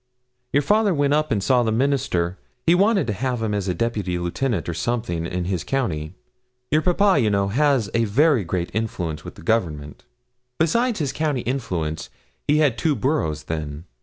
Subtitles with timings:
[0.51, 2.39] Your father went up and saw the Minister.
[2.65, 6.15] He wanted to have him a Deputy Lieutenant, or something, in his county.
[6.71, 10.03] Your papa, you know, had a very great influence with the Government.
[10.57, 12.09] Beside his county influence,
[12.47, 13.83] he had two boroughs then.